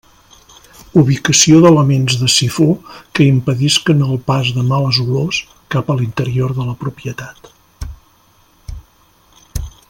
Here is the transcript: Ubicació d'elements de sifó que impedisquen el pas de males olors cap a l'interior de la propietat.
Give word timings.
Ubicació 1.01 1.59
d'elements 1.65 2.15
de 2.21 2.29
sifó 2.35 2.65
que 3.19 3.27
impedisquen 3.33 4.01
el 4.07 4.17
pas 4.31 4.49
de 4.57 4.65
males 4.73 5.01
olors 5.05 5.43
cap 5.77 5.93
a 5.95 5.99
l'interior 6.01 6.57
de 6.61 6.67
la 6.71 6.75
propietat. 6.85 7.55